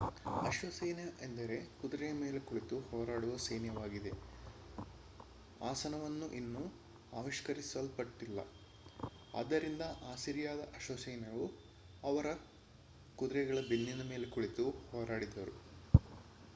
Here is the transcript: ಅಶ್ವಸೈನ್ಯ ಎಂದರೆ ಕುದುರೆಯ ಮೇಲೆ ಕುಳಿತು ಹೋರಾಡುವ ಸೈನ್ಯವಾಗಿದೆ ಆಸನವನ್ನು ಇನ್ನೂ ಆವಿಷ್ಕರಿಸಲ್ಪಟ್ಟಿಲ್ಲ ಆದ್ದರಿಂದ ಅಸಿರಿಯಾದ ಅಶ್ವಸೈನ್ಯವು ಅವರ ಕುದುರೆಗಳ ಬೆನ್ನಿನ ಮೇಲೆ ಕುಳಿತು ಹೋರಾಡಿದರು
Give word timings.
ಅಶ್ವಸೈನ್ಯ 0.43 1.03
ಎಂದರೆ 1.25 1.57
ಕುದುರೆಯ 1.79 2.13
ಮೇಲೆ 2.21 2.39
ಕುಳಿತು 2.41 2.77
ಹೋರಾಡುವ 2.87 3.33
ಸೈನ್ಯವಾಗಿದೆ 3.43 4.13
ಆಸನವನ್ನು 5.61 6.27
ಇನ್ನೂ 6.31 6.63
ಆವಿಷ್ಕರಿಸಲ್ಪಟ್ಟಿಲ್ಲ 7.11 8.39
ಆದ್ದರಿಂದ 9.33 9.83
ಅಸಿರಿಯಾದ 10.09 10.63
ಅಶ್ವಸೈನ್ಯವು 10.75 11.45
ಅವರ 12.03 12.27
ಕುದುರೆಗಳ 13.17 13.61
ಬೆನ್ನಿನ 13.69 14.03
ಮೇಲೆ 14.11 14.29
ಕುಳಿತು 14.31 14.65
ಹೋರಾಡಿದರು 14.89 15.55